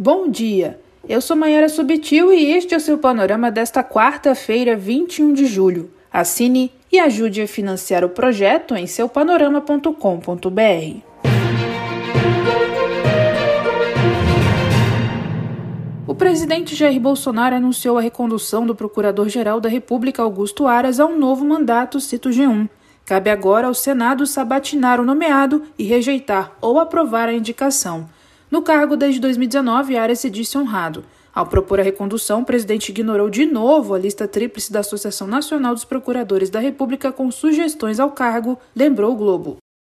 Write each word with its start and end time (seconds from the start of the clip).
Bom 0.00 0.28
dia, 0.28 0.78
eu 1.08 1.20
sou 1.20 1.36
Mayara 1.36 1.68
Subtil 1.68 2.32
e 2.32 2.52
este 2.52 2.72
é 2.72 2.76
o 2.76 2.80
seu 2.80 2.98
panorama 2.98 3.50
desta 3.50 3.82
quarta-feira, 3.82 4.76
21 4.76 5.32
de 5.32 5.44
julho. 5.44 5.90
Assine 6.12 6.70
e 6.92 7.00
ajude 7.00 7.42
a 7.42 7.48
financiar 7.48 8.04
o 8.04 8.08
projeto 8.08 8.76
em 8.76 8.86
seupanorama.com.br. 8.86 11.00
O 16.06 16.14
presidente 16.14 16.76
Jair 16.76 17.00
Bolsonaro 17.00 17.56
anunciou 17.56 17.98
a 17.98 18.00
recondução 18.00 18.64
do 18.64 18.76
Procurador-Geral 18.76 19.60
da 19.60 19.68
República 19.68 20.22
Augusto 20.22 20.68
Aras 20.68 21.00
a 21.00 21.06
um 21.06 21.18
novo 21.18 21.44
mandato, 21.44 21.98
cito 21.98 22.30
G1. 22.30 22.68
Cabe 23.04 23.30
agora 23.30 23.66
ao 23.66 23.74
Senado 23.74 24.28
sabatinar 24.28 25.00
o 25.00 25.04
nomeado 25.04 25.64
e 25.76 25.82
rejeitar 25.82 26.56
ou 26.60 26.78
aprovar 26.78 27.28
a 27.28 27.32
indicação. 27.32 28.08
No 28.50 28.62
cargo 28.62 28.96
desde 28.96 29.20
2019, 29.20 29.96
Aras 29.96 30.20
se 30.20 30.30
disse 30.30 30.56
honrado. 30.56 31.04
Ao 31.34 31.46
propor 31.46 31.78
a 31.78 31.82
recondução, 31.82 32.40
o 32.40 32.44
presidente 32.44 32.88
ignorou 32.88 33.28
de 33.28 33.44
novo 33.44 33.94
a 33.94 33.98
lista 33.98 34.26
tríplice 34.26 34.72
da 34.72 34.80
Associação 34.80 35.26
Nacional 35.26 35.74
dos 35.74 35.84
Procuradores 35.84 36.50
da 36.50 36.58
República 36.58 37.12
com 37.12 37.30
sugestões 37.30 38.00
ao 38.00 38.10
cargo, 38.10 38.58
lembrou 38.74 39.12
o 39.12 39.16
Globo. 39.16 39.58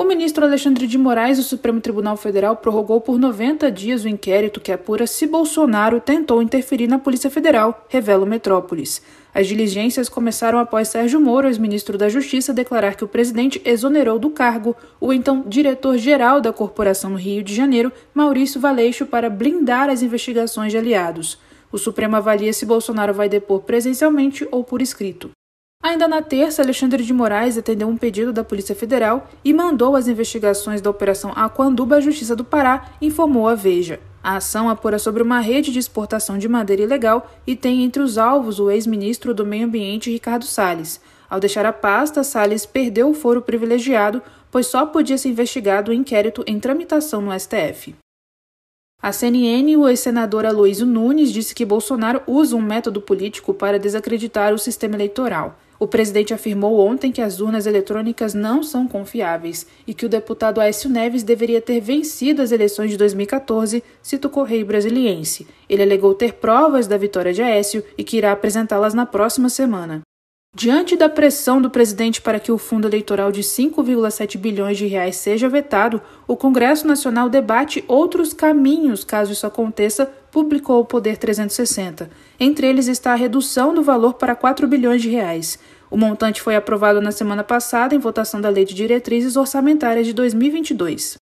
O 0.00 0.04
ministro 0.06 0.46
Alexandre 0.46 0.86
de 0.86 0.96
Moraes 0.96 1.36
do 1.36 1.44
Supremo 1.44 1.78
Tribunal 1.78 2.16
Federal 2.16 2.56
prorrogou 2.56 3.02
por 3.02 3.18
90 3.18 3.70
dias 3.70 4.02
o 4.02 4.08
inquérito 4.08 4.58
que 4.58 4.72
apura 4.72 5.06
se 5.06 5.26
Bolsonaro 5.26 6.00
tentou 6.00 6.40
interferir 6.40 6.86
na 6.86 6.98
Polícia 6.98 7.28
Federal, 7.28 7.84
revela 7.86 8.24
o 8.24 8.26
Metrópolis. 8.26 9.02
As 9.34 9.46
diligências 9.46 10.08
começaram 10.08 10.58
após 10.58 10.88
Sérgio 10.88 11.20
Moro, 11.20 11.48
ex-ministro 11.48 11.98
da 11.98 12.08
Justiça, 12.08 12.54
declarar 12.54 12.94
que 12.94 13.04
o 13.04 13.08
presidente 13.08 13.60
exonerou 13.62 14.18
do 14.18 14.30
cargo 14.30 14.74
o 14.98 15.12
então 15.12 15.44
diretor-geral 15.46 16.40
da 16.40 16.50
corporação 16.50 17.10
no 17.10 17.18
Rio 17.18 17.42
de 17.42 17.54
Janeiro, 17.54 17.92
Maurício 18.14 18.58
Valeixo, 18.58 19.04
para 19.04 19.28
blindar 19.28 19.90
as 19.90 20.00
investigações 20.00 20.72
de 20.72 20.78
aliados. 20.78 21.36
O 21.70 21.76
Supremo 21.76 22.16
avalia 22.16 22.54
se 22.54 22.64
Bolsonaro 22.64 23.12
vai 23.12 23.28
depor 23.28 23.60
presencialmente 23.60 24.48
ou 24.50 24.64
por 24.64 24.80
escrito. 24.80 25.30
Ainda 25.82 26.06
na 26.06 26.20
terça, 26.20 26.60
Alexandre 26.60 27.02
de 27.02 27.12
Moraes 27.12 27.56
atendeu 27.56 27.88
um 27.88 27.96
pedido 27.96 28.34
da 28.34 28.44
Polícia 28.44 28.74
Federal 28.74 29.26
e 29.42 29.54
mandou 29.54 29.96
as 29.96 30.08
investigações 30.08 30.82
da 30.82 30.90
Operação 30.90 31.32
Aquanduba 31.34 31.96
à 31.96 32.00
Justiça 32.00 32.36
do 32.36 32.44
Pará, 32.44 32.90
informou 33.00 33.48
a 33.48 33.54
Veja. 33.54 33.98
A 34.22 34.36
ação 34.36 34.68
apura 34.68 34.98
sobre 34.98 35.22
uma 35.22 35.40
rede 35.40 35.72
de 35.72 35.78
exportação 35.78 36.36
de 36.36 36.46
madeira 36.46 36.82
ilegal 36.82 37.30
e 37.46 37.56
tem 37.56 37.82
entre 37.82 38.02
os 38.02 38.18
alvos 38.18 38.60
o 38.60 38.70
ex-ministro 38.70 39.32
do 39.32 39.46
Meio 39.46 39.64
Ambiente 39.64 40.10
Ricardo 40.10 40.44
Salles. 40.44 41.00
Ao 41.30 41.40
deixar 41.40 41.64
a 41.64 41.72
pasta, 41.72 42.22
Salles 42.22 42.66
perdeu 42.66 43.08
o 43.08 43.14
foro 43.14 43.40
privilegiado, 43.40 44.22
pois 44.50 44.66
só 44.66 44.84
podia 44.84 45.16
ser 45.16 45.30
investigado 45.30 45.90
o 45.90 45.94
inquérito 45.94 46.44
em 46.46 46.60
tramitação 46.60 47.22
no 47.22 47.32
STF. 47.32 47.94
A 49.02 49.12
CNN, 49.12 49.78
o 49.78 49.88
ex-senador 49.88 50.44
Aloysio 50.44 50.84
Nunes 50.84 51.32
disse 51.32 51.54
que 51.54 51.64
Bolsonaro 51.64 52.20
usa 52.26 52.54
um 52.54 52.60
método 52.60 53.00
político 53.00 53.54
para 53.54 53.78
desacreditar 53.78 54.52
o 54.52 54.58
sistema 54.58 54.94
eleitoral. 54.94 55.56
O 55.80 55.88
presidente 55.88 56.34
afirmou 56.34 56.78
ontem 56.78 57.10
que 57.10 57.22
as 57.22 57.40
urnas 57.40 57.64
eletrônicas 57.64 58.34
não 58.34 58.62
são 58.62 58.86
confiáveis 58.86 59.66
e 59.86 59.94
que 59.94 60.04
o 60.04 60.10
deputado 60.10 60.60
Aécio 60.60 60.90
Neves 60.90 61.22
deveria 61.22 61.58
ter 61.58 61.80
vencido 61.80 62.42
as 62.42 62.52
eleições 62.52 62.90
de 62.90 62.98
2014, 62.98 63.82
cita 64.02 64.28
o 64.28 64.30
Correio 64.30 64.66
Brasiliense. 64.66 65.46
Ele 65.66 65.82
alegou 65.82 66.12
ter 66.14 66.34
provas 66.34 66.86
da 66.86 66.98
vitória 66.98 67.32
de 67.32 67.40
Aécio 67.40 67.82
e 67.96 68.04
que 68.04 68.18
irá 68.18 68.30
apresentá-las 68.30 68.92
na 68.92 69.06
próxima 69.06 69.48
semana. 69.48 70.02
Diante 70.52 70.96
da 70.96 71.08
pressão 71.08 71.62
do 71.62 71.70
presidente 71.70 72.20
para 72.20 72.40
que 72.40 72.50
o 72.50 72.58
fundo 72.58 72.88
eleitoral 72.88 73.30
de 73.30 73.40
5,7 73.40 74.36
bilhões 74.36 74.76
de 74.76 74.84
reais 74.84 75.14
seja 75.14 75.48
vetado, 75.48 76.02
o 76.26 76.36
Congresso 76.36 76.88
Nacional 76.88 77.28
debate 77.28 77.84
outros 77.86 78.32
caminhos 78.32 79.04
caso 79.04 79.32
isso 79.32 79.46
aconteça, 79.46 80.10
publicou 80.32 80.80
o 80.80 80.84
Poder 80.84 81.16
360. 81.16 82.10
Entre 82.38 82.66
eles 82.66 82.88
está 82.88 83.12
a 83.12 83.16
redução 83.16 83.72
do 83.72 83.82
valor 83.82 84.14
para 84.14 84.34
4 84.34 84.66
bilhões 84.66 85.00
de 85.00 85.08
reais. 85.08 85.56
O 85.88 85.96
montante 85.96 86.42
foi 86.42 86.56
aprovado 86.56 87.00
na 87.00 87.12
semana 87.12 87.44
passada 87.44 87.94
em 87.94 87.98
votação 87.98 88.40
da 88.40 88.48
Lei 88.48 88.64
de 88.64 88.74
Diretrizes 88.74 89.36
Orçamentárias 89.36 90.04
de 90.04 90.12
2022. 90.12 91.16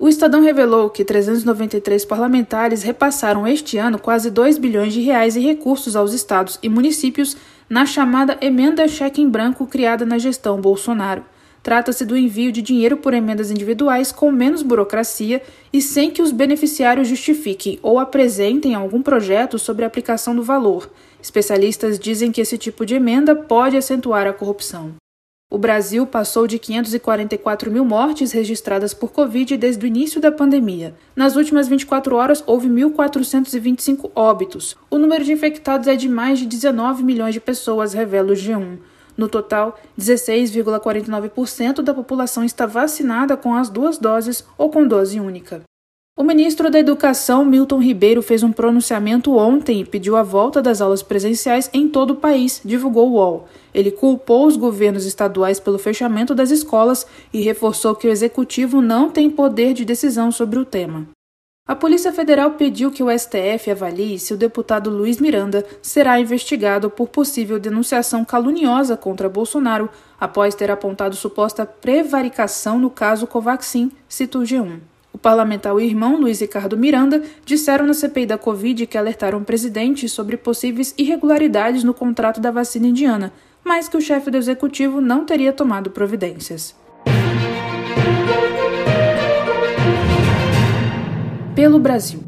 O 0.00 0.08
Estadão 0.08 0.40
revelou 0.40 0.88
que 0.88 1.04
393 1.04 2.06
parlamentares 2.06 2.82
repassaram 2.82 3.46
este 3.46 3.76
ano 3.76 3.98
quase 3.98 4.30
2 4.30 4.56
bilhões 4.56 4.94
de 4.94 5.02
reais 5.02 5.36
em 5.36 5.42
recursos 5.42 5.94
aos 5.94 6.14
estados 6.14 6.58
e 6.62 6.70
municípios 6.70 7.36
na 7.70 7.86
chamada 7.86 8.36
emenda 8.40 8.88
cheque 8.88 9.22
em 9.22 9.28
branco 9.28 9.64
criada 9.64 10.04
na 10.04 10.18
gestão 10.18 10.60
Bolsonaro. 10.60 11.24
Trata-se 11.62 12.04
do 12.04 12.16
envio 12.16 12.50
de 12.50 12.62
dinheiro 12.62 12.96
por 12.96 13.14
emendas 13.14 13.50
individuais 13.50 14.10
com 14.10 14.32
menos 14.32 14.62
burocracia 14.62 15.40
e 15.72 15.80
sem 15.80 16.10
que 16.10 16.20
os 16.20 16.32
beneficiários 16.32 17.06
justifiquem 17.06 17.78
ou 17.80 18.00
apresentem 18.00 18.74
algum 18.74 19.02
projeto 19.02 19.56
sobre 19.58 19.84
a 19.84 19.86
aplicação 19.86 20.34
do 20.34 20.42
valor. 20.42 20.90
Especialistas 21.22 21.98
dizem 21.98 22.32
que 22.32 22.40
esse 22.40 22.58
tipo 22.58 22.84
de 22.84 22.94
emenda 22.94 23.36
pode 23.36 23.76
acentuar 23.76 24.26
a 24.26 24.32
corrupção. 24.32 24.99
O 25.52 25.58
Brasil 25.58 26.06
passou 26.06 26.46
de 26.46 26.60
544 26.60 27.72
mil 27.72 27.84
mortes 27.84 28.30
registradas 28.30 28.94
por 28.94 29.10
Covid 29.10 29.56
desde 29.56 29.84
o 29.84 29.88
início 29.88 30.20
da 30.20 30.30
pandemia. 30.30 30.94
Nas 31.16 31.34
últimas 31.34 31.66
24 31.66 32.14
horas, 32.14 32.44
houve 32.46 32.68
1.425 32.68 34.12
óbitos. 34.14 34.76
O 34.88 34.96
número 34.96 35.24
de 35.24 35.32
infectados 35.32 35.88
é 35.88 35.96
de 35.96 36.08
mais 36.08 36.38
de 36.38 36.46
19 36.46 37.02
milhões 37.02 37.34
de 37.34 37.40
pessoas, 37.40 37.92
revela 37.92 38.30
o 38.30 38.36
G1. 38.36 38.78
No 39.16 39.26
total, 39.26 39.76
16,49% 39.98 41.82
da 41.82 41.92
população 41.92 42.44
está 42.44 42.64
vacinada 42.64 43.36
com 43.36 43.52
as 43.52 43.68
duas 43.68 43.98
doses 43.98 44.44
ou 44.56 44.70
com 44.70 44.86
dose 44.86 45.18
única. 45.18 45.62
O 46.20 46.22
ministro 46.22 46.70
da 46.70 46.78
Educação, 46.78 47.46
Milton 47.46 47.78
Ribeiro, 47.78 48.20
fez 48.20 48.42
um 48.42 48.52
pronunciamento 48.52 49.34
ontem 49.38 49.80
e 49.80 49.86
pediu 49.86 50.16
a 50.16 50.22
volta 50.22 50.60
das 50.60 50.82
aulas 50.82 51.02
presenciais 51.02 51.70
em 51.72 51.88
todo 51.88 52.10
o 52.10 52.16
país, 52.16 52.60
divulgou 52.62 53.08
o 53.08 53.12
UOL. 53.14 53.48
Ele 53.72 53.90
culpou 53.90 54.46
os 54.46 54.54
governos 54.54 55.06
estaduais 55.06 55.58
pelo 55.58 55.78
fechamento 55.78 56.34
das 56.34 56.50
escolas 56.50 57.06
e 57.32 57.40
reforçou 57.40 57.96
que 57.96 58.06
o 58.06 58.10
executivo 58.10 58.82
não 58.82 59.08
tem 59.08 59.30
poder 59.30 59.72
de 59.72 59.82
decisão 59.82 60.30
sobre 60.30 60.58
o 60.58 60.64
tema. 60.66 61.08
A 61.66 61.74
Polícia 61.74 62.12
Federal 62.12 62.50
pediu 62.50 62.90
que 62.90 63.02
o 63.02 63.08
STF 63.10 63.70
avalie 63.70 64.18
se 64.18 64.34
o 64.34 64.36
deputado 64.36 64.90
Luiz 64.90 65.18
Miranda 65.18 65.64
será 65.80 66.20
investigado 66.20 66.90
por 66.90 67.08
possível 67.08 67.58
denunciação 67.58 68.26
caluniosa 68.26 68.94
contra 68.94 69.26
Bolsonaro 69.26 69.88
após 70.20 70.54
ter 70.54 70.70
apontado 70.70 71.16
suposta 71.16 71.64
prevaricação 71.64 72.78
no 72.78 72.90
caso 72.90 73.26
Covaxin, 73.26 73.90
cita 74.06 74.38
o 74.38 74.42
G1. 74.42 74.89
Parlamentar 75.22 75.78
e 75.78 75.84
irmão 75.84 76.18
Luiz 76.18 76.40
Ricardo 76.40 76.78
Miranda 76.78 77.22
disseram 77.44 77.86
na 77.86 77.92
CPI 77.92 78.24
da 78.24 78.38
Covid 78.38 78.86
que 78.86 78.96
alertaram 78.96 79.38
o 79.38 79.44
presidente 79.44 80.08
sobre 80.08 80.36
possíveis 80.38 80.94
irregularidades 80.96 81.84
no 81.84 81.92
contrato 81.92 82.40
da 82.40 82.50
vacina 82.50 82.86
indiana, 82.86 83.30
mas 83.62 83.86
que 83.86 83.98
o 83.98 84.00
chefe 84.00 84.30
do 84.30 84.38
executivo 84.38 84.98
não 84.98 85.26
teria 85.26 85.52
tomado 85.52 85.90
providências. 85.90 86.74
Pelo 91.54 91.78
Brasil. 91.78 92.20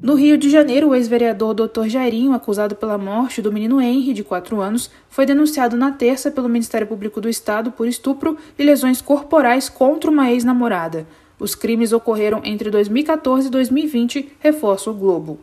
No 0.00 0.14
Rio 0.14 0.38
de 0.38 0.48
Janeiro, 0.48 0.90
o 0.90 0.94
ex-vereador 0.94 1.52
Dr. 1.52 1.88
Jairinho, 1.88 2.32
acusado 2.32 2.76
pela 2.76 2.96
morte 2.96 3.42
do 3.42 3.52
menino 3.52 3.80
Henry, 3.80 4.12
de 4.12 4.22
4 4.22 4.60
anos, 4.60 4.88
foi 5.08 5.26
denunciado 5.26 5.76
na 5.76 5.90
terça 5.90 6.30
pelo 6.30 6.48
Ministério 6.48 6.86
Público 6.86 7.20
do 7.20 7.28
Estado 7.28 7.72
por 7.72 7.88
estupro 7.88 8.36
e 8.56 8.62
lesões 8.62 9.00
corporais 9.00 9.68
contra 9.68 10.08
uma 10.08 10.30
ex-namorada. 10.30 11.08
Os 11.38 11.54
crimes 11.54 11.92
ocorreram 11.92 12.40
entre 12.44 12.70
2014 12.70 13.48
e 13.48 13.50
2020, 13.50 14.32
reforça 14.40 14.90
o 14.90 14.94
Globo. 14.94 15.40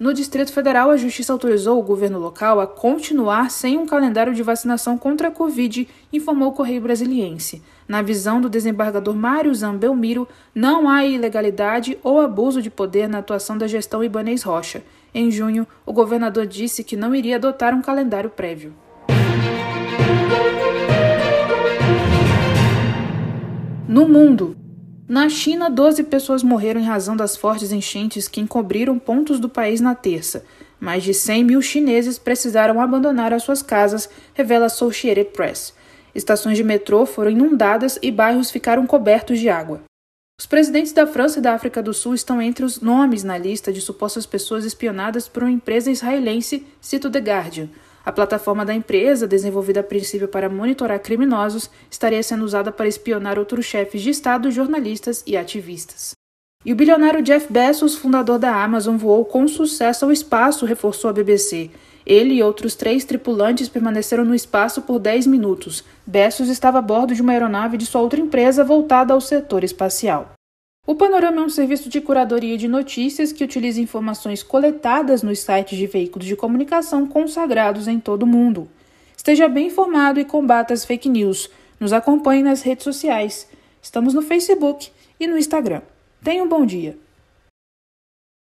No 0.00 0.14
Distrito 0.14 0.52
Federal, 0.52 0.90
a 0.90 0.96
Justiça 0.96 1.32
autorizou 1.32 1.76
o 1.76 1.82
governo 1.82 2.20
local 2.20 2.60
a 2.60 2.68
continuar 2.68 3.50
sem 3.50 3.76
um 3.76 3.84
calendário 3.84 4.32
de 4.32 4.44
vacinação 4.44 4.96
contra 4.96 5.26
a 5.26 5.30
Covid, 5.30 5.88
informou 6.12 6.50
o 6.50 6.52
Correio 6.52 6.80
Brasiliense. 6.80 7.60
Na 7.88 8.00
visão 8.00 8.40
do 8.40 8.48
desembargador 8.48 9.16
Mário 9.16 9.52
Zambelmiro, 9.52 10.28
não 10.54 10.88
há 10.88 11.04
ilegalidade 11.04 11.98
ou 12.00 12.20
abuso 12.20 12.62
de 12.62 12.70
poder 12.70 13.08
na 13.08 13.18
atuação 13.18 13.58
da 13.58 13.66
gestão 13.66 14.04
Ibanez 14.04 14.44
Rocha. 14.44 14.84
Em 15.12 15.32
junho, 15.32 15.66
o 15.84 15.92
governador 15.92 16.46
disse 16.46 16.84
que 16.84 16.96
não 16.96 17.12
iria 17.12 17.34
adotar 17.34 17.74
um 17.74 17.82
calendário 17.82 18.30
prévio. 18.30 18.72
No 23.88 24.06
mundo, 24.06 24.54
na 25.08 25.26
China, 25.30 25.70
12 25.70 26.04
pessoas 26.04 26.42
morreram 26.42 26.78
em 26.78 26.84
razão 26.84 27.16
das 27.16 27.34
fortes 27.34 27.72
enchentes 27.72 28.28
que 28.28 28.42
encobriram 28.42 28.98
pontos 28.98 29.40
do 29.40 29.48
país 29.48 29.80
na 29.80 29.94
terça. 29.94 30.44
Mais 30.78 31.02
de 31.02 31.14
100 31.14 31.44
mil 31.44 31.62
chineses 31.62 32.18
precisaram 32.18 32.78
abandonar 32.78 33.32
as 33.32 33.42
suas 33.42 33.62
casas, 33.62 34.10
revela 34.34 34.66
Associated 34.66 35.30
Press. 35.30 35.72
Estações 36.14 36.58
de 36.58 36.62
metrô 36.62 37.06
foram 37.06 37.30
inundadas 37.30 37.98
e 38.02 38.10
bairros 38.10 38.50
ficaram 38.50 38.86
cobertos 38.86 39.38
de 39.38 39.48
água. 39.48 39.80
Os 40.38 40.46
presidentes 40.46 40.92
da 40.92 41.06
França 41.06 41.38
e 41.38 41.42
da 41.42 41.54
África 41.54 41.82
do 41.82 41.94
Sul 41.94 42.14
estão 42.14 42.40
entre 42.40 42.64
os 42.64 42.80
nomes 42.80 43.24
na 43.24 43.38
lista 43.38 43.72
de 43.72 43.80
supostas 43.80 44.26
pessoas 44.26 44.64
espionadas 44.64 45.26
por 45.26 45.42
uma 45.42 45.50
empresa 45.50 45.90
israelense, 45.90 46.66
cito 46.82 47.10
The 47.10 47.18
Guardian. 47.18 47.68
A 48.04 48.12
plataforma 48.12 48.64
da 48.64 48.74
empresa, 48.74 49.26
desenvolvida 49.26 49.80
a 49.80 49.82
princípio 49.82 50.28
para 50.28 50.48
monitorar 50.48 51.00
criminosos, 51.00 51.70
estaria 51.90 52.22
sendo 52.22 52.44
usada 52.44 52.72
para 52.72 52.88
espionar 52.88 53.38
outros 53.38 53.66
chefes 53.66 54.02
de 54.02 54.10
Estado, 54.10 54.50
jornalistas 54.50 55.22
e 55.26 55.36
ativistas. 55.36 56.12
E 56.64 56.72
o 56.72 56.76
bilionário 56.76 57.22
Jeff 57.22 57.52
Bezos, 57.52 57.94
fundador 57.94 58.38
da 58.38 58.62
Amazon, 58.62 58.96
voou 58.96 59.24
com 59.24 59.46
sucesso 59.46 60.04
ao 60.04 60.12
espaço, 60.12 60.66
reforçou 60.66 61.10
a 61.10 61.12
BBC. 61.12 61.70
Ele 62.04 62.34
e 62.34 62.42
outros 62.42 62.74
três 62.74 63.04
tripulantes 63.04 63.68
permaneceram 63.68 64.24
no 64.24 64.34
espaço 64.34 64.82
por 64.82 64.98
10 64.98 65.26
minutos. 65.26 65.84
Bezos 66.06 66.48
estava 66.48 66.78
a 66.78 66.82
bordo 66.82 67.14
de 67.14 67.22
uma 67.22 67.32
aeronave 67.32 67.76
de 67.76 67.86
sua 67.86 68.00
outra 68.00 68.18
empresa 68.18 68.64
voltada 68.64 69.12
ao 69.12 69.20
setor 69.20 69.62
espacial. 69.62 70.37
O 70.88 70.94
Panorama 70.94 71.42
é 71.42 71.44
um 71.44 71.50
serviço 71.50 71.90
de 71.90 72.00
curadoria 72.00 72.56
de 72.56 72.66
notícias 72.66 73.30
que 73.30 73.44
utiliza 73.44 73.78
informações 73.78 74.42
coletadas 74.42 75.22
nos 75.22 75.40
sites 75.40 75.76
de 75.76 75.86
veículos 75.86 76.26
de 76.26 76.34
comunicação 76.34 77.06
consagrados 77.06 77.86
em 77.86 78.00
todo 78.00 78.22
o 78.22 78.26
mundo. 78.26 78.66
Esteja 79.14 79.50
bem 79.50 79.66
informado 79.66 80.18
e 80.18 80.24
combata 80.24 80.72
as 80.72 80.86
fake 80.86 81.06
news. 81.06 81.50
Nos 81.78 81.92
acompanhe 81.92 82.42
nas 82.42 82.62
redes 82.62 82.84
sociais. 82.84 83.46
Estamos 83.82 84.14
no 84.14 84.22
Facebook 84.22 84.90
e 85.20 85.26
no 85.26 85.36
Instagram. 85.36 85.82
Tenha 86.24 86.42
um 86.42 86.48
bom 86.48 86.64
dia. 86.64 86.96